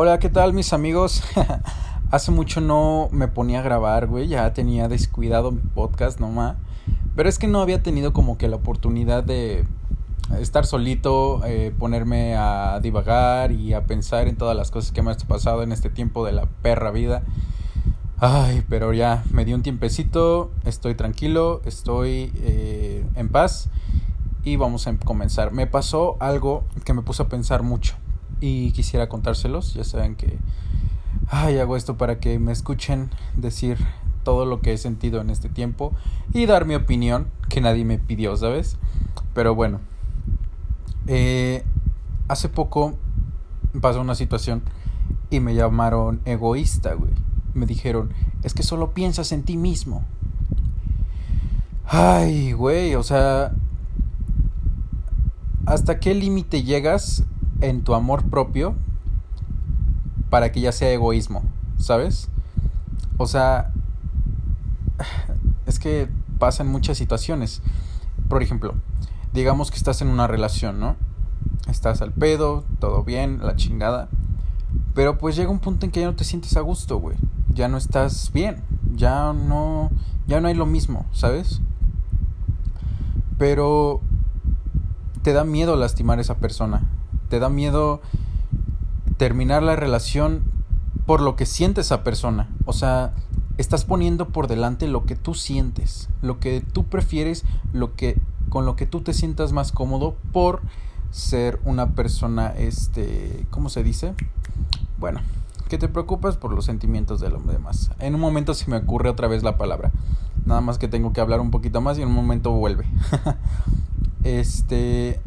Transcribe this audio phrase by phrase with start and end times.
[0.00, 1.24] Hola, ¿qué tal mis amigos?
[2.12, 6.56] Hace mucho no me ponía a grabar, güey, ya tenía descuidado mi podcast nomás.
[7.16, 9.66] Pero es que no había tenido como que la oportunidad de
[10.38, 15.10] estar solito, eh, ponerme a divagar y a pensar en todas las cosas que me
[15.10, 17.24] ha pasado en este tiempo de la perra vida.
[18.18, 23.68] Ay, pero ya me di un tiempecito, estoy tranquilo, estoy eh, en paz
[24.44, 25.50] y vamos a comenzar.
[25.50, 27.96] Me pasó algo que me puso a pensar mucho
[28.40, 29.74] y quisiera contárselos.
[29.74, 30.38] Ya saben que
[31.30, 33.78] ay, hago esto para que me escuchen decir
[34.22, 35.92] todo lo que he sentido en este tiempo
[36.32, 38.76] y dar mi opinión que nadie me pidió, ¿sabes?
[39.34, 39.80] Pero bueno,
[41.06, 41.64] eh,
[42.28, 42.96] hace poco
[43.80, 44.62] pasó una situación
[45.30, 47.12] y me llamaron egoísta, güey.
[47.54, 50.04] Me dijeron, es que solo piensas en ti mismo.
[51.86, 53.52] Ay, güey, o sea,
[55.64, 57.24] ¿hasta qué límite llegas
[57.60, 58.74] en tu amor propio
[60.30, 61.42] para que ya sea egoísmo,
[61.78, 62.28] ¿sabes?
[63.16, 63.72] O sea,
[65.66, 67.62] es que pasan muchas situaciones.
[68.28, 68.74] Por ejemplo,
[69.32, 70.96] digamos que estás en una relación, ¿no?
[71.68, 74.08] Estás al pedo, todo bien, la chingada.
[74.94, 77.16] Pero pues llega un punto en que ya no te sientes a gusto, güey.
[77.54, 78.62] Ya no estás bien.
[78.94, 79.90] Ya no.
[80.26, 81.60] Ya no hay lo mismo, ¿sabes?
[83.38, 84.00] Pero.
[85.22, 86.82] Te da miedo lastimar a esa persona
[87.28, 88.00] te da miedo
[89.16, 90.42] terminar la relación
[91.06, 92.48] por lo que siente esa persona.
[92.64, 93.12] O sea,
[93.58, 98.64] estás poniendo por delante lo que tú sientes, lo que tú prefieres, lo que con
[98.64, 100.62] lo que tú te sientas más cómodo por
[101.10, 104.14] ser una persona este, ¿cómo se dice?
[104.98, 105.20] Bueno,
[105.68, 107.90] que te preocupas por los sentimientos de los demás.
[107.98, 109.92] En un momento se me ocurre otra vez la palabra.
[110.44, 112.86] Nada más que tengo que hablar un poquito más y en un momento vuelve.
[114.24, 115.20] este,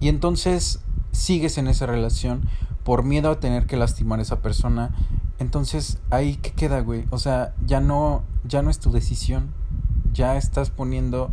[0.00, 0.80] y entonces
[1.12, 2.42] sigues en esa relación
[2.84, 4.90] por miedo a tener que lastimar a esa persona.
[5.38, 7.04] Entonces, ahí qué queda, güey?
[7.10, 9.50] O sea, ya no ya no es tu decisión.
[10.12, 11.30] Ya estás poniendo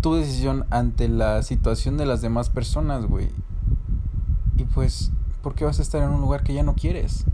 [0.00, 3.28] tu decisión ante la situación de las demás personas, güey.
[4.56, 7.24] Y pues, ¿por qué vas a estar en un lugar que ya no quieres?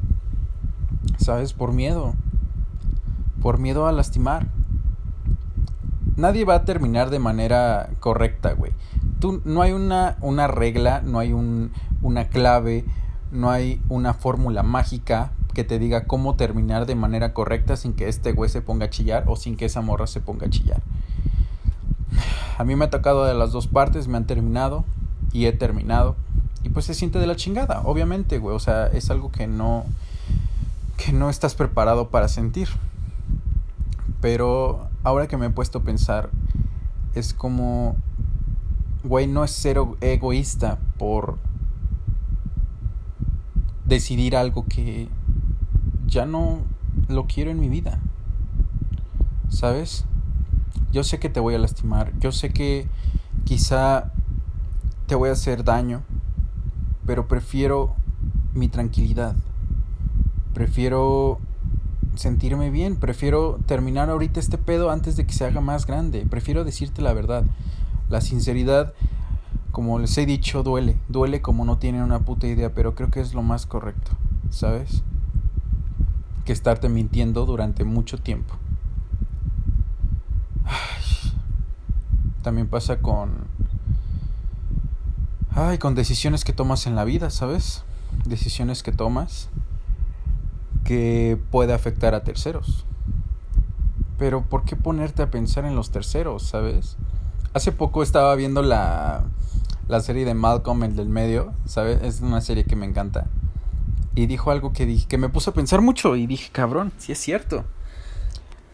[1.17, 1.55] ¿Sabes?
[1.55, 2.15] Por miedo.
[3.41, 4.49] Por miedo a lastimar.
[6.17, 8.73] Nadie va a terminar de manera correcta, güey
[9.45, 11.73] no hay una, una regla, no hay un,
[12.03, 12.85] una clave,
[13.31, 18.09] no hay una fórmula mágica que te diga cómo terminar de manera correcta sin que
[18.09, 20.83] este güey se ponga a chillar o sin que esa morra se ponga a chillar.
[22.59, 24.85] A mí me ha tocado de las dos partes, me han terminado
[25.33, 26.17] y he terminado.
[26.63, 28.55] Y pues se siente de la chingada, obviamente, güey.
[28.57, 29.85] O sea, es algo que no.
[30.97, 32.69] que no estás preparado para sentir.
[34.21, 36.31] Pero ahora que me he puesto a pensar,
[37.15, 37.97] es como
[39.07, 41.39] güey, no es ser egoísta por
[43.87, 45.09] decidir algo que
[46.07, 46.61] ya no
[47.09, 48.01] lo quiero en mi vida.
[49.49, 50.05] ¿Sabes?
[50.93, 52.87] Yo sé que te voy a lastimar, yo sé que
[53.45, 54.13] quizá
[55.07, 56.03] te voy a hacer daño,
[57.07, 57.95] pero prefiero
[58.55, 59.37] mi tranquilidad.
[60.55, 61.39] Prefiero
[62.15, 66.65] sentirme bien, prefiero terminar ahorita este pedo antes de que se haga más grande, prefiero
[66.65, 67.45] decirte la verdad.
[68.09, 68.95] La sinceridad,
[69.73, 70.99] como les he dicho, duele.
[71.09, 74.13] Duele como no tienen una puta idea, pero creo que es lo más correcto,
[74.51, 75.03] ¿sabes?
[76.45, 78.55] Que estarte mintiendo durante mucho tiempo.
[82.43, 83.33] También pasa con...
[85.51, 87.83] Ay, con decisiones que tomas en la vida, ¿sabes?
[88.25, 89.49] Decisiones que tomas
[90.85, 92.87] que puede afectar a terceros.
[94.19, 96.97] Pero ¿por qué ponerte a pensar en los terceros, sabes?
[97.57, 99.25] Hace poco estaba viendo la,
[99.89, 102.03] la serie de Malcolm, el del medio, ¿sabes?
[102.03, 103.29] Es una serie que me encanta.
[104.15, 107.13] Y dijo algo que, dije, que me puso a pensar mucho y dije, cabrón, sí
[107.13, 107.65] es cierto.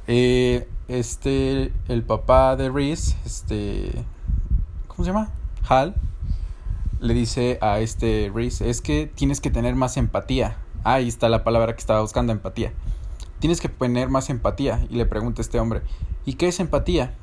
[0.09, 4.05] Eh, este, el papá de Reese, este,
[4.89, 5.31] ¿cómo se llama?
[5.69, 5.95] Hal,
[6.99, 10.57] le dice a este Reese, es que tienes que tener más empatía.
[10.83, 12.73] Ah, ahí está la palabra que estaba buscando, empatía.
[13.39, 14.85] Tienes que tener más empatía.
[14.91, 15.83] Y le pregunta a este hombre,
[16.27, 17.15] ¿y qué es empatía?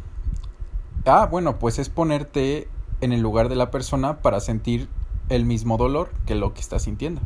[1.06, 2.68] Ah, bueno, pues es ponerte
[3.02, 4.90] en el lugar de la persona para sentir
[5.30, 7.22] el mismo dolor que lo que está sintiendo.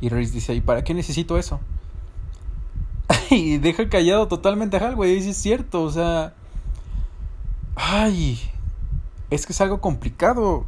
[0.00, 1.60] Y Reese dice, ¿y para qué necesito eso?
[3.30, 5.14] y deja callado totalmente a Hal, güey.
[5.14, 6.34] Y es cierto, o sea...
[7.74, 8.38] Ay,
[9.30, 10.66] es que es algo complicado.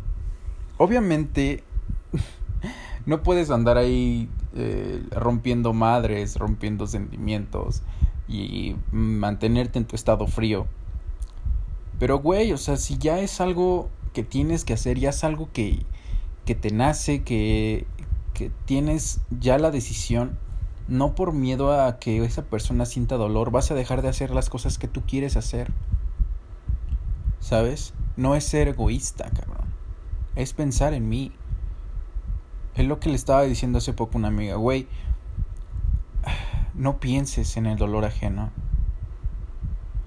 [0.76, 1.64] Obviamente,
[3.06, 7.82] no puedes andar ahí eh, rompiendo madres, rompiendo sentimientos
[8.28, 10.66] y mantenerte en tu estado frío.
[11.98, 15.50] Pero, güey, o sea, si ya es algo que tienes que hacer, ya es algo
[15.52, 15.84] que,
[16.44, 17.86] que te nace, que,
[18.34, 20.38] que tienes ya la decisión,
[20.86, 24.48] no por miedo a que esa persona sienta dolor, vas a dejar de hacer las
[24.48, 25.72] cosas que tú quieres hacer.
[27.40, 27.94] ¿Sabes?
[28.16, 29.68] No es ser egoísta, cabrón.
[30.34, 31.32] Es pensar en mí.
[32.74, 34.86] Es lo que le estaba diciendo hace poco una amiga, güey.
[36.74, 38.52] No pienses en el dolor ajeno.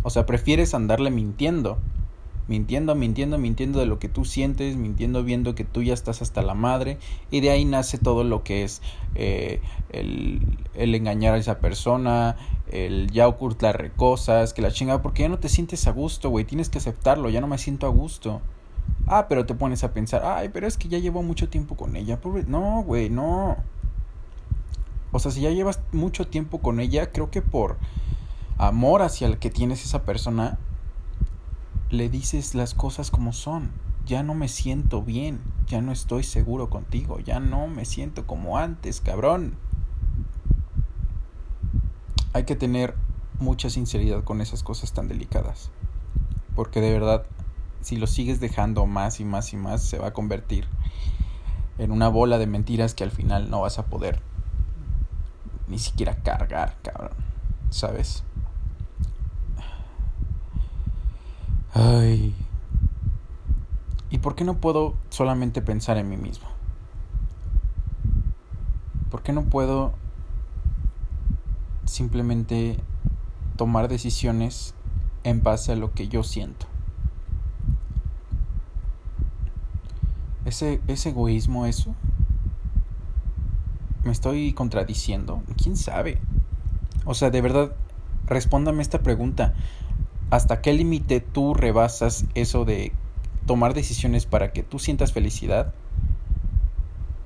[0.03, 1.77] O sea, prefieres andarle mintiendo
[2.51, 6.41] mintiendo, mintiendo, mintiendo de lo que tú sientes, mintiendo viendo que tú ya estás hasta
[6.41, 6.97] la madre
[7.31, 8.81] y de ahí nace todo lo que es
[9.15, 10.41] eh, el,
[10.75, 12.35] el, engañar a esa persona,
[12.69, 16.43] el ya ocultar cosas, que la chingada, porque ya no te sientes a gusto, güey,
[16.43, 18.41] tienes que aceptarlo, ya no me siento a gusto.
[19.07, 21.95] Ah, pero te pones a pensar, ay, pero es que ya llevo mucho tiempo con
[21.95, 22.43] ella, pobre.
[22.47, 23.57] No, güey, no.
[25.13, 27.77] O sea, si ya llevas mucho tiempo con ella, creo que por
[28.61, 30.59] amor hacia el que tienes esa persona,
[31.89, 33.71] le dices las cosas como son.
[34.05, 38.59] Ya no me siento bien, ya no estoy seguro contigo, ya no me siento como
[38.59, 39.55] antes, cabrón.
[42.33, 42.95] Hay que tener
[43.39, 45.71] mucha sinceridad con esas cosas tan delicadas.
[46.55, 47.25] Porque de verdad,
[47.81, 50.67] si lo sigues dejando más y más y más, se va a convertir
[51.79, 54.21] en una bola de mentiras que al final no vas a poder
[55.67, 57.17] ni siquiera cargar, cabrón.
[57.71, 58.23] ¿Sabes?
[61.73, 62.35] Ay.
[64.09, 66.47] ¿Y por qué no puedo solamente pensar en mí mismo?
[69.09, 69.93] ¿Por qué no puedo
[71.85, 72.77] simplemente
[73.55, 74.73] tomar decisiones
[75.23, 76.65] en base a lo que yo siento?
[80.43, 81.95] ¿Ese, ese egoísmo eso?
[84.03, 85.41] ¿Me estoy contradiciendo?
[85.61, 86.19] ¿Quién sabe?
[87.05, 87.71] O sea, de verdad,
[88.25, 89.53] respóndame esta pregunta.
[90.31, 92.93] ¿Hasta qué límite tú rebasas eso de
[93.45, 95.73] tomar decisiones para que tú sientas felicidad,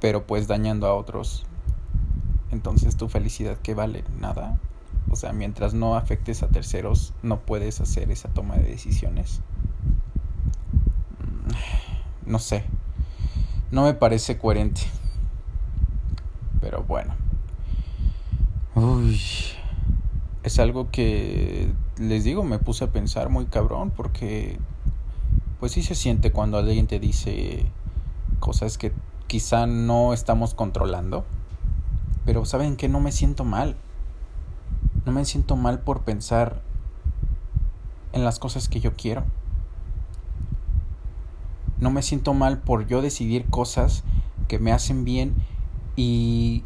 [0.02, 1.46] pero pues dañando a otros?
[2.52, 4.60] Entonces tu felicidad que vale nada.
[5.12, 9.42] O sea, mientras no afectes a terceros, no puedes hacer esa toma de decisiones.
[11.20, 12.64] Mm, no sé.
[13.70, 14.82] No me parece coherente.
[16.60, 17.14] Pero bueno.
[18.74, 19.20] Uy
[20.46, 21.68] es algo que
[21.98, 24.60] les digo, me puse a pensar muy cabrón porque
[25.60, 27.66] pues sí se siente cuando alguien te dice
[28.40, 28.92] cosas que
[29.28, 31.26] quizá no estamos controlando.
[32.26, 33.76] Pero saben que no me siento mal.
[35.06, 36.62] No me siento mal por pensar
[38.14, 39.24] en las cosas que yo quiero.
[41.80, 44.04] No me siento mal por yo decidir cosas
[44.48, 45.36] que me hacen bien
[45.96, 46.64] y,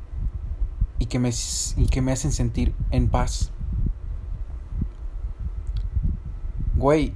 [0.97, 1.31] y, que, me,
[1.77, 3.51] y que me hacen sentir en paz.
[6.79, 7.13] Güey,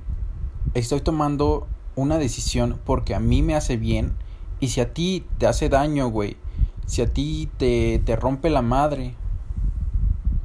[0.74, 4.14] estoy tomando una decisión porque a mí me hace bien
[4.60, 6.38] y si a ti te hace daño, güey,
[6.86, 9.16] si a ti te, te rompe la madre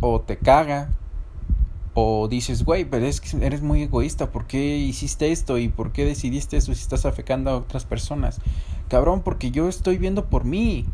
[0.01, 0.91] o te caga
[1.95, 5.91] o dices, güey, pero es que eres muy egoísta, ¿por qué hiciste esto y por
[5.91, 8.41] qué decidiste eso si estás afectando a otras personas?
[8.89, 10.87] Cabrón, porque yo estoy viendo por mí.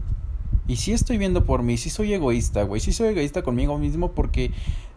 [0.66, 4.12] Y sí estoy viendo por mí, sí soy egoísta, güey, sí soy egoísta conmigo mismo
[4.12, 4.50] porque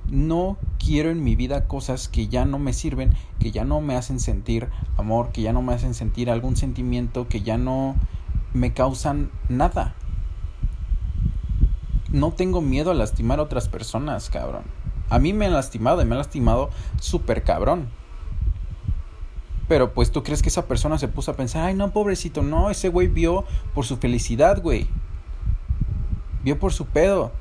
[0.10, 3.96] no quiero en mi vida cosas que ya no me sirven, que ya no me
[3.96, 7.96] hacen sentir amor, que ya no me hacen sentir algún sentimiento, que ya no
[8.54, 9.96] me causan nada.
[12.12, 14.64] No tengo miedo a lastimar a otras personas, cabrón.
[15.10, 17.90] A mí me han lastimado y me han lastimado súper cabrón.
[19.68, 22.70] Pero pues tú crees que esa persona se puso a pensar, ay no, pobrecito, no,
[22.70, 24.88] ese güey vio por su felicidad, güey.
[26.44, 27.34] Vio por su pedo.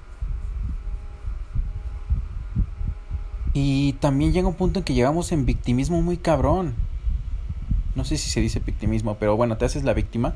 [3.86, 6.74] Y también llega un punto en que llegamos en victimismo muy cabrón.
[7.94, 10.34] No sé si se dice victimismo, pero bueno, te haces la víctima.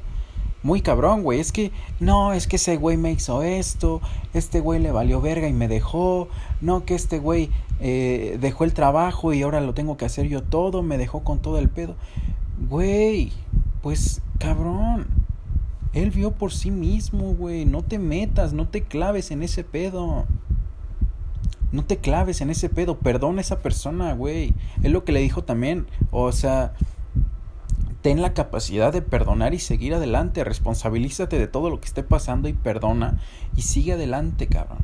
[0.62, 1.40] Muy cabrón, güey.
[1.40, 4.00] Es que, no, es que ese güey me hizo esto.
[4.34, 6.28] Este güey le valió verga y me dejó.
[6.60, 10.44] No, que este güey eh, dejó el trabajo y ahora lo tengo que hacer yo
[10.44, 10.84] todo.
[10.84, 11.96] Me dejó con todo el pedo.
[12.68, 13.32] Güey,
[13.82, 15.08] pues cabrón.
[15.92, 17.64] Él vio por sí mismo, güey.
[17.64, 20.24] No te metas, no te claves en ese pedo.
[21.72, 24.54] No te claves en ese pedo, perdona a esa persona, güey.
[24.82, 25.86] Es lo que le dijo también.
[26.10, 26.72] O sea,
[28.02, 30.42] ten la capacidad de perdonar y seguir adelante.
[30.42, 33.20] Responsabilízate de todo lo que esté pasando y perdona
[33.54, 34.78] y sigue adelante, cabrón.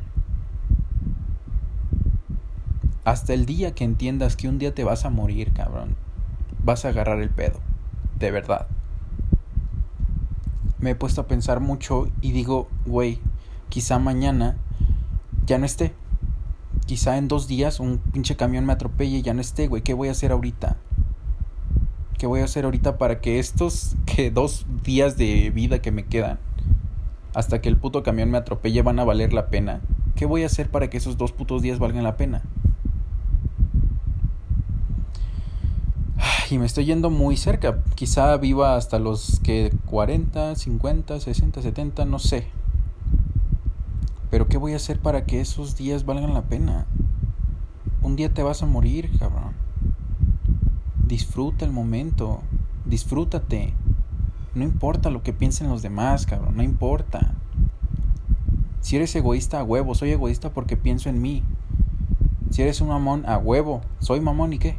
[3.03, 5.95] Hasta el día que entiendas que un día te vas a morir, cabrón.
[6.63, 7.59] Vas a agarrar el pedo.
[8.17, 8.67] De verdad.
[10.79, 13.19] Me he puesto a pensar mucho y digo, güey,
[13.69, 14.57] quizá mañana
[15.45, 15.93] ya no esté
[16.87, 19.83] Quizá en dos días un pinche camión me atropelle y ya no esté, güey.
[19.83, 20.77] ¿Qué voy a hacer ahorita?
[22.17, 26.05] ¿Qué voy a hacer ahorita para que estos que dos días de vida que me
[26.05, 26.39] quedan
[27.37, 29.81] hasta que el puto camión me atropelle van a valer la pena.
[30.15, 32.41] ¿Qué voy a hacer para que esos dos putos días valgan la pena?
[36.49, 37.83] Y me estoy yendo muy cerca.
[37.93, 42.47] Quizá viva hasta los que 40, 50, 60, 70, no sé.
[44.29, 46.85] Pero ¿qué voy a hacer para que esos días valgan la pena?
[48.01, 49.53] Un día te vas a morir, cabrón.
[51.05, 52.41] Disfruta el momento.
[52.85, 53.73] Disfrútate.
[54.53, 56.57] No importa lo que piensen los demás, cabrón.
[56.57, 57.33] No importa.
[58.81, 59.95] Si eres egoísta, a huevo.
[59.95, 61.43] Soy egoísta porque pienso en mí.
[62.49, 63.81] Si eres un mamón, a huevo.
[63.99, 64.77] Soy mamón y qué.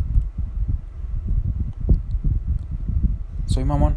[3.47, 3.97] Soy mamón.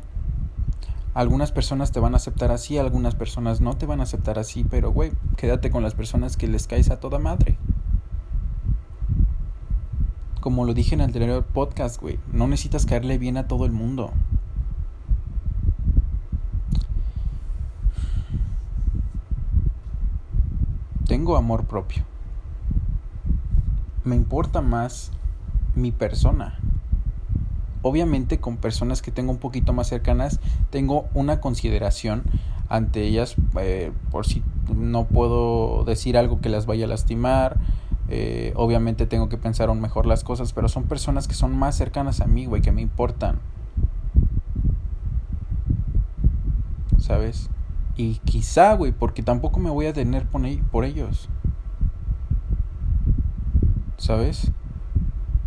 [1.14, 4.64] Algunas personas te van a aceptar así, algunas personas no te van a aceptar así,
[4.64, 7.58] pero güey, quédate con las personas que les caes a toda madre.
[10.40, 13.74] Como lo dije en el anterior podcast, güey, no necesitas caerle bien a todo el
[13.74, 14.14] mundo.
[21.08, 22.06] Tengo amor propio.
[24.06, 25.12] Me importa más
[25.76, 26.58] mi persona
[27.82, 32.24] obviamente con personas que tengo un poquito más cercanas tengo una consideración
[32.70, 34.44] ante ellas eh, por si
[34.76, 37.58] no puedo decir algo que las vaya a lastimar
[38.14, 41.78] eh, obviamente tengo que pensar aún mejor las cosas pero son personas que son más
[41.78, 43.40] cercanas a mí güey que me importan.
[47.00, 47.50] Sabes
[47.96, 51.30] y quizá güey porque tampoco me voy a tener por ellos.
[53.98, 54.52] Sabes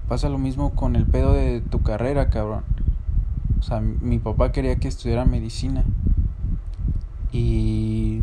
[0.08, 2.62] Pasa lo mismo con el pedo de tu carrera, cabrón.
[3.58, 5.84] O sea, mi papá quería que estudiara medicina.
[7.32, 8.22] Y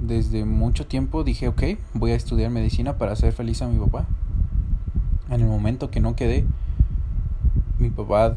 [0.00, 1.62] desde mucho tiempo dije, ok,
[1.94, 4.06] voy a estudiar medicina para hacer feliz a mi papá.
[5.28, 6.46] En el momento que no quedé,
[7.78, 8.36] mi papá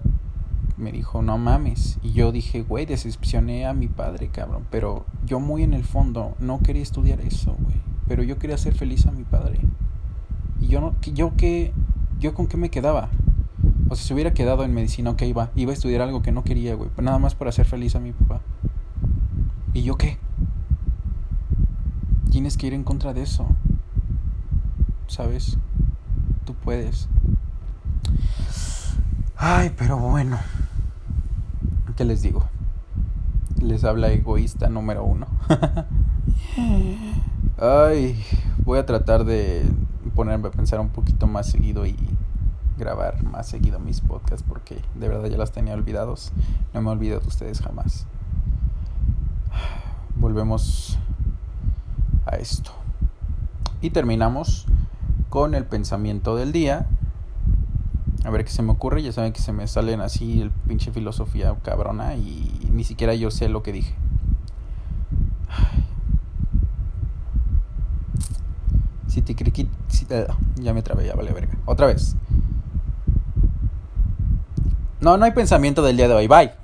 [0.77, 1.97] me dijo, no mames.
[2.03, 4.65] Y yo dije, güey, decepcioné a mi padre, cabrón.
[4.69, 7.77] Pero yo muy en el fondo no quería estudiar eso, güey.
[8.07, 9.59] Pero yo quería hacer feliz a mi padre.
[10.59, 11.73] Y yo no, yo que
[12.20, 13.10] ¿yo con qué me quedaba?
[13.89, 16.43] O sea, si hubiera quedado en medicina, ok, iba, iba a estudiar algo que no
[16.43, 18.41] quería, güey, nada más para hacer feliz a mi papá.
[19.74, 20.17] ¿Y yo qué?
[22.32, 23.48] Tienes que ir en contra de eso.
[25.08, 25.58] ¿Sabes?
[26.46, 27.08] Tú puedes.
[29.38, 30.39] Ay, pero bueno.
[31.96, 32.48] ¿Qué les digo?
[33.62, 35.27] Les habla egoísta número uno.
[37.60, 38.20] Ay,
[38.65, 39.63] voy a tratar de
[40.15, 41.96] ponerme a pensar un poquito más seguido y
[42.77, 46.32] grabar más seguido mis podcasts porque de verdad ya las tenía olvidados.
[46.74, 48.05] No me olvido de ustedes jamás.
[50.15, 50.98] Volvemos
[52.25, 52.72] a esto.
[53.82, 54.65] Y terminamos
[55.29, 56.88] con el pensamiento del día.
[58.24, 59.03] A ver qué se me ocurre.
[59.03, 63.32] Ya saben que se me salen así el pinche filosofía cabrona y ni siquiera yo
[63.32, 63.96] sé lo que dije.
[69.08, 69.36] Si te
[70.55, 71.53] ya me trabé, ya vale verga.
[71.65, 72.15] Otra vez.
[75.01, 76.27] No, no hay pensamiento del día de hoy.
[76.27, 76.62] Bye.